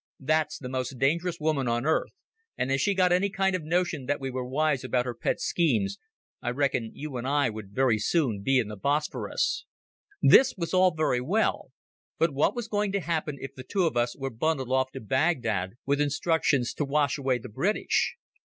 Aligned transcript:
"That's 0.19 0.57
the 0.57 0.67
most 0.67 0.97
dangerous 0.97 1.39
woman 1.39 1.67
on 1.67 1.85
earth; 1.85 2.09
and 2.57 2.71
if 2.71 2.81
she 2.81 2.95
got 2.95 3.11
any 3.11 3.29
kind 3.29 3.55
of 3.55 3.63
notion 3.63 4.07
that 4.07 4.19
we 4.19 4.31
were 4.31 4.43
wise 4.43 4.83
about 4.83 5.05
her 5.05 5.13
pet 5.13 5.39
schemes 5.39 5.99
I 6.41 6.49
reckon 6.49 6.89
you 6.95 7.17
and 7.17 7.27
I 7.27 7.51
would 7.51 7.69
very 7.75 7.99
soon 7.99 8.41
be 8.41 8.57
in 8.57 8.67
the 8.67 8.75
Bosporus." 8.75 9.65
This 10.19 10.55
was 10.57 10.73
all 10.73 10.95
very 10.95 11.21
well; 11.21 11.69
but 12.17 12.33
what 12.33 12.55
was 12.55 12.67
going 12.67 12.91
to 12.93 12.99
happen 12.99 13.37
if 13.39 13.53
the 13.53 13.63
two 13.63 13.85
of 13.85 13.95
us 13.95 14.15
were 14.17 14.31
bundled 14.31 14.71
off 14.71 14.89
to 14.93 14.99
Baghdad 15.01 15.73
with 15.85 16.01
instructions 16.01 16.73
to 16.73 16.83
wash 16.85 17.19
away 17.19 17.37
the 17.37 17.47
British? 17.49 18.15